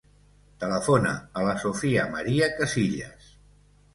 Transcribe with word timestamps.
Telefona 0.61 1.11
a 1.41 1.43
la 1.49 1.51
Sofia 1.65 2.07
maria 2.15 2.47
Casillas. 2.61 3.29